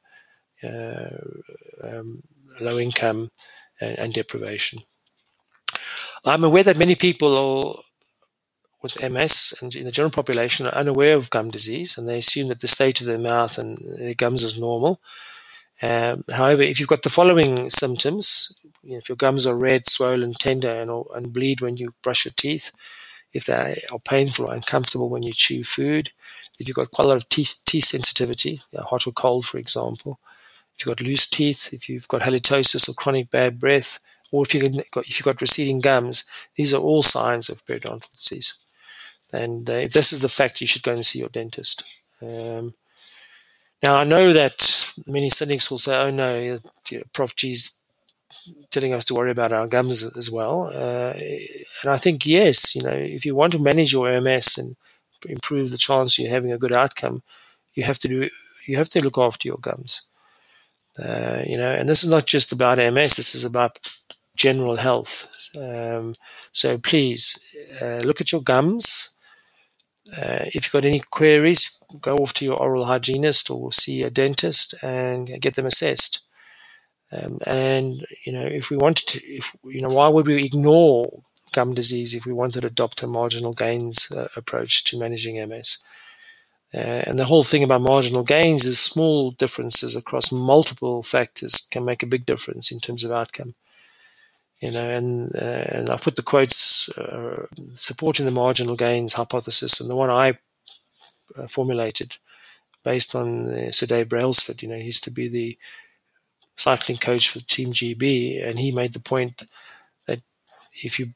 um, 0.63 2.23
low 2.59 2.77
income 2.77 3.31
and, 3.79 3.97
and, 3.97 4.13
deprivation. 4.13 4.81
I'm 6.25 6.43
aware 6.43 6.63
that 6.63 6.77
many 6.77 6.95
people 6.95 7.81
with 8.81 9.09
MS 9.09 9.55
and 9.61 9.75
in 9.75 9.85
the 9.85 9.91
general 9.91 10.11
population 10.11 10.65
are 10.65 10.75
unaware 10.75 11.15
of 11.15 11.29
gum 11.29 11.49
disease 11.51 11.97
and 11.97 12.07
they 12.07 12.17
assume 12.17 12.47
that 12.47 12.61
the 12.61 12.67
state 12.67 13.01
of 13.01 13.07
their 13.07 13.17
mouth 13.17 13.57
and 13.57 13.77
their 13.97 14.13
gums 14.13 14.43
is 14.43 14.59
normal. 14.59 14.99
Um, 15.81 16.23
however, 16.33 16.61
if 16.61 16.79
you've 16.79 16.89
got 16.89 17.03
the 17.03 17.09
following 17.09 17.69
symptoms, 17.69 18.53
you 18.83 18.91
know, 18.91 18.97
if 18.97 19.09
your 19.09 19.15
gums 19.15 19.45
are 19.45 19.55
red, 19.55 19.85
swollen, 19.85 20.33
tender, 20.33 20.69
and, 20.69 20.91
and 21.15 21.33
bleed 21.33 21.61
when 21.61 21.77
you 21.77 21.93
brush 22.01 22.25
your 22.25 22.33
teeth, 22.35 22.71
if 23.31 23.45
they 23.45 23.81
are 23.91 23.99
painful 23.99 24.45
or 24.45 24.53
uncomfortable 24.53 25.09
when 25.09 25.23
you 25.23 25.31
chew 25.31 25.63
food, 25.63 26.11
if 26.59 26.67
you've 26.67 26.75
got 26.75 26.91
quite 26.91 27.05
a 27.05 27.07
lot 27.07 27.17
of 27.17 27.29
teeth, 27.29 27.61
teeth 27.65 27.85
sensitivity, 27.85 28.61
you 28.71 28.79
know, 28.79 28.83
hot 28.83 29.07
or 29.07 29.11
cold, 29.11 29.45
for 29.45 29.57
example, 29.57 30.19
if 30.79 30.85
you've 30.85 30.97
got 30.97 31.05
loose 31.05 31.29
teeth, 31.29 31.73
if 31.73 31.89
you've 31.89 32.07
got 32.07 32.21
halitosis 32.21 32.87
or 32.87 32.93
chronic 32.93 33.29
bad 33.29 33.59
breath, 33.59 33.99
or 34.31 34.43
if, 34.43 34.53
you 34.53 34.61
have 34.61 34.91
got, 34.91 35.05
got 35.23 35.41
receding 35.41 35.81
gums, 35.81 36.29
these 36.55 36.73
are 36.73 36.81
all 36.81 37.01
signs 37.01 37.49
of 37.49 37.65
periodontal 37.65 38.11
disease. 38.15 38.57
And 39.33 39.69
uh, 39.69 39.73
if 39.73 39.93
this 39.93 40.13
is 40.13 40.21
the 40.21 40.29
fact, 40.29 40.61
you 40.61 40.67
should 40.67 40.83
go 40.83 40.93
and 40.93 41.05
see 41.05 41.19
your 41.19 41.29
dentist. 41.29 42.01
Um, 42.21 42.73
now, 43.83 43.97
I 43.97 44.03
know 44.03 44.31
that 44.33 44.93
many 45.07 45.29
cynics 45.29 45.69
will 45.69 45.77
say, 45.77 45.99
oh 45.99 46.11
no, 46.11 46.59
Prof 47.13 47.35
G's 47.35 47.79
telling 48.71 48.93
us 48.93 49.05
to 49.05 49.15
worry 49.15 49.31
about 49.31 49.51
our 49.51 49.67
gums 49.67 50.15
as 50.15 50.31
well. 50.31 50.71
Uh, 50.73 51.13
and 51.83 51.91
I 51.91 51.97
think, 51.97 52.25
yes, 52.25 52.75
you 52.75 52.83
know, 52.83 52.89
if 52.89 53.25
you 53.25 53.35
want 53.35 53.53
to 53.53 53.59
manage 53.59 53.91
your 53.91 54.19
MS 54.21 54.57
and 54.57 54.75
improve 55.27 55.71
the 55.71 55.77
chance 55.77 56.17
you're 56.17 56.29
having 56.29 56.51
a 56.51 56.57
good 56.57 56.71
outcome, 56.73 57.21
you 57.73 57.83
have 57.83 57.99
to 57.99 58.07
do, 58.07 58.29
you 58.67 58.77
have 58.77 58.89
to 58.89 59.03
look 59.03 59.17
after 59.17 59.47
your 59.47 59.57
gums. 59.57 60.08
Uh, 60.97 61.43
you 61.45 61.57
know, 61.57 61.71
and 61.71 61.87
this 61.87 62.03
is 62.03 62.09
not 62.09 62.25
just 62.25 62.51
about 62.51 62.77
MS. 62.77 63.15
This 63.15 63.35
is 63.35 63.45
about 63.45 63.79
general 64.35 64.77
health. 64.77 65.31
Um, 65.57 66.15
so 66.51 66.77
please 66.77 67.45
uh, 67.81 67.99
look 67.99 68.21
at 68.21 68.31
your 68.31 68.41
gums. 68.41 69.17
Uh, 70.17 70.45
if 70.47 70.55
you've 70.55 70.71
got 70.71 70.85
any 70.85 71.01
queries, 71.11 71.83
go 72.01 72.17
off 72.17 72.33
to 72.35 72.45
your 72.45 72.57
oral 72.57 72.85
hygienist 72.85 73.49
or 73.49 73.71
see 73.71 74.01
a 74.03 74.09
dentist 74.09 74.75
and 74.83 75.27
get 75.39 75.55
them 75.55 75.65
assessed. 75.65 76.25
Um, 77.11 77.39
and 77.45 78.05
you 78.25 78.33
know, 78.33 78.45
if 78.45 78.69
we 78.69 78.77
wanted 78.77 79.07
to, 79.07 79.25
if 79.25 79.55
you 79.63 79.81
know, 79.81 79.89
why 79.89 80.07
would 80.07 80.27
we 80.27 80.45
ignore 80.45 81.21
gum 81.53 81.73
disease 81.73 82.13
if 82.13 82.25
we 82.25 82.33
wanted 82.33 82.61
to 82.61 82.67
adopt 82.67 83.01
a 83.03 83.07
marginal 83.07 83.53
gains 83.53 84.11
uh, 84.11 84.27
approach 84.35 84.83
to 84.85 84.99
managing 84.99 85.35
MS? 85.47 85.83
Uh, 86.73 87.01
and 87.07 87.17
the 87.17 87.25
whole 87.25 87.43
thing 87.43 87.63
about 87.63 87.81
marginal 87.81 88.23
gains 88.23 88.65
is 88.65 88.79
small 88.79 89.31
differences 89.31 89.95
across 89.95 90.31
multiple 90.31 91.01
factors 91.01 91.67
can 91.71 91.83
make 91.83 92.03
a 92.03 92.07
big 92.07 92.25
difference 92.25 92.71
in 92.71 92.79
terms 92.79 93.03
of 93.03 93.11
outcome. 93.11 93.55
You 94.61 94.71
know, 94.73 94.89
and 94.89 95.35
uh, 95.35 95.65
and 95.69 95.89
I 95.89 95.97
put 95.97 96.15
the 96.15 96.21
quotes 96.21 96.95
uh, 96.97 97.47
supporting 97.71 98.25
the 98.25 98.31
marginal 98.31 98.75
gains 98.75 99.13
hypothesis, 99.13 99.79
and 99.79 99.89
the 99.89 99.95
one 99.95 100.09
I 100.09 100.37
uh, 101.37 101.47
formulated 101.47 102.17
based 102.83 103.15
on 103.15 103.49
uh, 103.49 103.71
Sir 103.71 103.85
Dave 103.85 104.09
Brailsford. 104.09 104.61
You 104.61 104.69
know, 104.69 104.75
he 104.75 104.83
used 104.83 105.05
to 105.05 105.11
be 105.11 105.27
the 105.27 105.57
cycling 106.57 106.97
coach 106.97 107.29
for 107.29 107.39
Team 107.39 107.71
GB, 107.71 108.45
and 108.45 108.59
he 108.59 108.71
made 108.71 108.93
the 108.93 108.99
point 108.99 109.43
that 110.07 110.21
if 110.83 110.99
you 110.99 111.13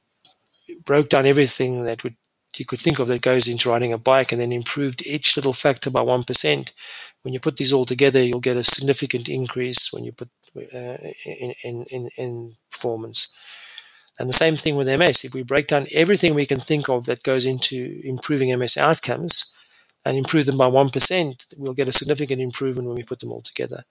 broke 0.86 1.10
down 1.10 1.26
everything 1.26 1.84
that 1.84 2.04
would 2.04 2.16
you 2.60 2.66
could 2.66 2.80
think 2.80 3.00
of 3.00 3.08
that 3.08 3.22
goes 3.22 3.48
into 3.48 3.70
riding 3.70 3.94
a 3.94 3.98
bike 3.98 4.32
and 4.32 4.40
then 4.40 4.52
improved 4.52 5.06
each 5.06 5.36
little 5.36 5.54
factor 5.54 5.90
by 5.90 6.02
1%. 6.02 6.74
When 7.24 7.34
you 7.34 7.40
put 7.40 7.58
these 7.58 7.74
all 7.74 7.86
together, 7.86 8.24
you'll 8.24 8.40
get 8.40 8.58
a 8.58 8.64
significant 8.64 9.30
increase 9.30 9.92
when 9.92 10.04
you 10.04 10.12
put 10.12 10.30
uh, 10.56 10.98
in, 11.26 11.54
in, 11.64 12.10
in 12.18 12.56
performance. 12.70 13.36
And 14.20 14.30
the 14.30 14.34
same 14.34 14.56
thing 14.56 14.76
with 14.76 14.88
MS. 14.88 15.24
If 15.24 15.34
we 15.34 15.42
break 15.42 15.68
down 15.68 15.88
everything 15.92 16.36
we 16.36 16.46
can 16.46 16.60
think 16.60 16.90
of 16.90 17.06
that 17.06 17.24
goes 17.24 17.46
into 17.46 18.00
improving 18.04 18.58
MS 18.58 18.78
outcomes 18.78 19.56
and 20.06 20.18
improve 20.18 20.46
them 20.46 20.58
by 20.58 20.70
1%, 20.70 21.46
we'll 21.58 21.74
get 21.74 21.88
a 21.88 21.94
significant 21.94 22.42
improvement 22.42 22.88
when 22.88 22.98
we 22.98 23.04
put 23.04 23.20
them 23.20 23.32
all 23.32 23.42
together. 23.42 23.86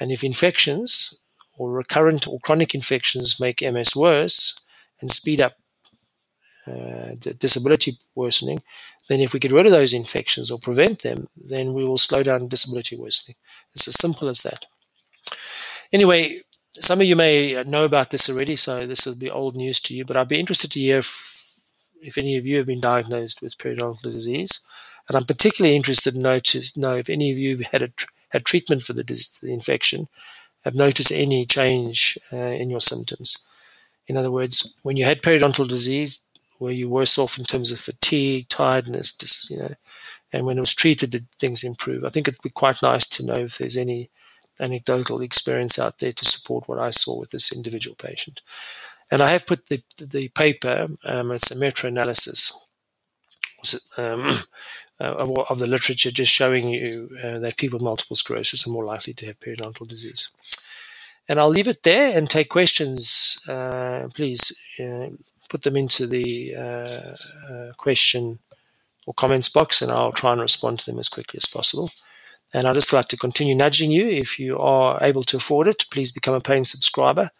And 0.00 0.10
if 0.10 0.24
infections 0.24 1.22
or 1.58 1.70
recurrent 1.70 2.26
or 2.26 2.38
chronic 2.38 2.74
infections 2.74 3.40
make 3.40 3.60
MS 3.60 3.94
worse 3.94 4.64
and 5.00 5.10
speed 5.10 5.40
up 5.40 5.56
uh, 6.68 7.32
disability 7.38 7.92
worsening, 8.14 8.62
then 9.08 9.20
if 9.20 9.32
we 9.32 9.40
get 9.40 9.52
rid 9.52 9.66
of 9.66 9.72
those 9.72 9.92
infections 9.92 10.50
or 10.50 10.58
prevent 10.58 11.02
them, 11.02 11.28
then 11.36 11.72
we 11.72 11.84
will 11.84 11.98
slow 11.98 12.22
down 12.22 12.48
disability 12.48 12.96
worsening. 12.96 13.36
It's 13.74 13.88
as 13.88 13.96
simple 13.96 14.28
as 14.28 14.42
that. 14.42 14.66
Anyway, 15.92 16.40
some 16.70 17.00
of 17.00 17.06
you 17.06 17.16
may 17.16 17.62
know 17.64 17.84
about 17.84 18.10
this 18.10 18.28
already, 18.28 18.56
so 18.56 18.86
this 18.86 19.06
will 19.06 19.18
be 19.18 19.30
old 19.30 19.56
news 19.56 19.80
to 19.80 19.94
you, 19.94 20.04
but 20.04 20.16
I'd 20.16 20.28
be 20.28 20.38
interested 20.38 20.70
to 20.72 20.80
hear 20.80 20.98
if, 20.98 21.58
if 22.02 22.18
any 22.18 22.36
of 22.36 22.46
you 22.46 22.58
have 22.58 22.66
been 22.66 22.80
diagnosed 22.80 23.42
with 23.42 23.58
periodontal 23.58 24.02
disease. 24.02 24.66
And 25.08 25.16
I'm 25.16 25.24
particularly 25.24 25.74
interested 25.74 26.12
to 26.12 26.20
know, 26.20 26.38
to 26.38 26.62
know 26.76 26.96
if 26.96 27.08
any 27.08 27.32
of 27.32 27.38
you 27.38 27.56
have 27.56 27.66
had, 27.66 27.82
a, 27.82 27.90
had 28.28 28.44
treatment 28.44 28.82
for 28.82 28.92
the, 28.92 29.04
the 29.42 29.52
infection, 29.52 30.06
have 30.64 30.74
noticed 30.74 31.12
any 31.12 31.46
change 31.46 32.18
uh, 32.32 32.36
in 32.36 32.68
your 32.68 32.80
symptoms. 32.80 33.48
In 34.06 34.16
other 34.16 34.30
words, 34.30 34.74
when 34.82 34.96
you 34.96 35.04
had 35.04 35.22
periodontal 35.22 35.68
disease, 35.68 36.24
were 36.58 36.70
you 36.70 36.88
worse 36.88 37.18
off 37.18 37.38
in 37.38 37.44
terms 37.44 37.72
of 37.72 37.78
fatigue, 37.78 38.48
tiredness, 38.48 39.16
just, 39.16 39.50
you 39.50 39.58
know, 39.58 39.74
and 40.32 40.44
when 40.44 40.58
it 40.58 40.60
was 40.60 40.74
treated, 40.74 41.10
did 41.10 41.30
things 41.32 41.64
improve? 41.64 42.04
I 42.04 42.10
think 42.10 42.28
it'd 42.28 42.42
be 42.42 42.50
quite 42.50 42.82
nice 42.82 43.08
to 43.10 43.24
know 43.24 43.34
if 43.36 43.58
there's 43.58 43.76
any 43.76 44.10
anecdotal 44.60 45.20
experience 45.20 45.78
out 45.78 45.98
there 45.98 46.12
to 46.12 46.24
support 46.24 46.68
what 46.68 46.78
I 46.78 46.90
saw 46.90 47.18
with 47.18 47.30
this 47.30 47.54
individual 47.54 47.96
patient. 47.96 48.42
And 49.10 49.22
I 49.22 49.30
have 49.30 49.46
put 49.46 49.66
the 49.66 49.82
the 49.96 50.28
paper. 50.28 50.88
Um, 51.06 51.30
it's 51.30 51.50
a 51.50 51.58
meta-analysis 51.58 52.66
um, 53.96 54.34
of, 55.00 55.38
of, 55.38 55.58
the 55.58 55.66
literature, 55.66 56.10
just 56.10 56.32
showing 56.32 56.68
you 56.68 57.08
uh, 57.24 57.38
that 57.38 57.56
people 57.56 57.78
with 57.78 57.84
multiple 57.84 58.16
sclerosis 58.16 58.66
are 58.66 58.70
more 58.70 58.84
likely 58.84 59.14
to 59.14 59.26
have 59.26 59.40
periodontal 59.40 59.88
disease. 59.88 60.30
And 61.28 61.38
I'll 61.38 61.48
leave 61.48 61.68
it 61.68 61.82
there 61.82 62.16
and 62.16 62.28
take 62.28 62.48
questions, 62.48 63.38
uh, 63.48 64.08
please. 64.14 64.58
Uh, 64.78 65.10
put 65.48 65.62
them 65.62 65.76
into 65.76 66.06
the 66.06 66.54
uh, 66.56 67.16
uh, 67.52 67.72
question 67.76 68.38
or 69.06 69.14
comments 69.14 69.48
box, 69.48 69.82
and 69.82 69.90
I'll 69.90 70.12
try 70.12 70.32
and 70.32 70.40
respond 70.40 70.80
to 70.80 70.90
them 70.90 70.98
as 70.98 71.08
quickly 71.08 71.38
as 71.38 71.46
possible. 71.46 71.90
And 72.54 72.66
I'd 72.66 72.74
just 72.74 72.92
like 72.92 73.08
to 73.08 73.16
continue 73.16 73.54
nudging 73.54 73.90
you. 73.90 74.06
If 74.06 74.38
you 74.38 74.58
are 74.58 74.98
able 75.02 75.22
to 75.22 75.36
afford 75.36 75.68
it, 75.68 75.86
please 75.90 76.12
become 76.12 76.34
a 76.34 76.40
paying 76.40 76.64
subscriber. 76.64 77.30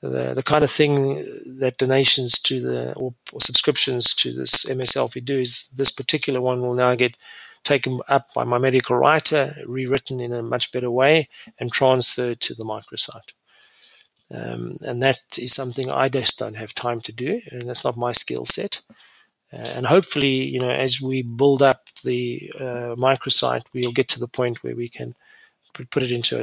The, 0.00 0.34
the 0.34 0.42
kind 0.42 0.64
of 0.64 0.70
thing 0.70 1.24
that 1.60 1.78
donations 1.78 2.42
to 2.42 2.60
the 2.60 2.92
or, 2.94 3.14
or 3.32 3.40
subscriptions 3.40 4.14
to 4.16 4.32
this 4.32 4.68
MS-Selfie 4.68 5.24
do 5.24 5.38
is 5.38 5.70
this 5.76 5.92
particular 5.92 6.40
one 6.40 6.60
will 6.60 6.74
now 6.74 6.94
get 6.96 7.16
taken 7.62 8.00
up 8.08 8.26
by 8.34 8.44
my 8.44 8.58
medical 8.58 8.96
writer, 8.96 9.54
rewritten 9.66 10.18
in 10.20 10.32
a 10.32 10.42
much 10.42 10.72
better 10.72 10.90
way, 10.90 11.28
and 11.60 11.70
transferred 11.70 12.40
to 12.40 12.54
the 12.54 12.64
microsite. 12.64 13.32
Um, 14.32 14.78
and 14.80 15.02
that 15.02 15.18
is 15.38 15.52
something 15.52 15.90
I 15.90 16.08
just 16.08 16.38
don't 16.38 16.56
have 16.56 16.74
time 16.74 17.00
to 17.00 17.12
do, 17.12 17.40
and 17.50 17.68
that's 17.68 17.84
not 17.84 17.96
my 17.96 18.12
skill 18.12 18.44
set. 18.44 18.80
Uh, 19.52 19.68
and 19.76 19.86
hopefully, 19.86 20.44
you 20.44 20.58
know, 20.58 20.70
as 20.70 21.02
we 21.02 21.22
build 21.22 21.60
up 21.60 21.88
the 22.04 22.50
uh, 22.58 22.94
microsite, 22.96 23.64
we'll 23.74 23.92
get 23.92 24.08
to 24.08 24.20
the 24.20 24.28
point 24.28 24.62
where 24.62 24.74
we 24.74 24.88
can 24.88 25.14
put 25.90 26.02
it 26.02 26.12
into 26.12 26.36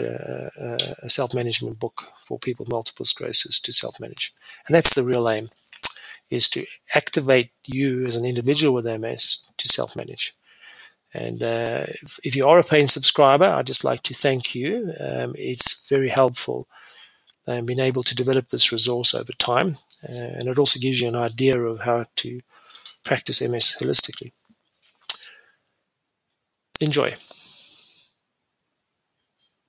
a, 0.57 0.77
a 1.03 1.09
self-management 1.09 1.79
book 1.79 2.07
for 2.23 2.39
people 2.39 2.63
with 2.63 2.71
multiple 2.71 3.05
sclerosis 3.05 3.59
to 3.61 3.71
self-manage. 3.71 4.33
And 4.67 4.75
that's 4.75 4.95
the 4.95 5.03
real 5.03 5.29
aim, 5.29 5.49
is 6.29 6.49
to 6.49 6.65
activate 6.95 7.51
you 7.65 8.05
as 8.05 8.15
an 8.15 8.25
individual 8.25 8.73
with 8.73 8.85
MS 8.85 9.51
to 9.57 9.67
self-manage. 9.67 10.33
And 11.13 11.41
uh, 11.41 11.85
if, 11.87 12.19
if, 12.23 12.35
you 12.35 12.47
are 12.47 12.59
a 12.59 12.63
paying 12.63 12.87
subscriber, 12.87 13.45
I'd 13.45 13.67
just 13.67 13.83
like 13.83 14.03
to 14.03 14.13
thank 14.13 14.53
you. 14.53 14.93
Um, 14.99 15.33
it's 15.35 15.89
very 15.89 16.09
helpful 16.09 16.67
um, 17.49 17.65
been 17.65 17.79
able 17.79 18.03
to 18.03 18.15
develop 18.15 18.49
this 18.49 18.71
resource 18.71 19.13
over 19.15 19.33
time. 19.33 19.75
Uh, 20.07 20.37
and 20.37 20.47
it 20.47 20.57
also 20.57 20.79
gives 20.79 21.01
you 21.01 21.07
an 21.07 21.15
idea 21.15 21.59
of 21.59 21.81
how 21.81 22.03
to 22.17 22.39
practice 23.03 23.41
MS 23.41 23.77
holistically. 23.81 24.31
Enjoy. 26.81 27.15